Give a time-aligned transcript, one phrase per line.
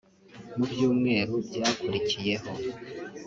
[0.57, 2.51] Mu byumweru byakurikiyeho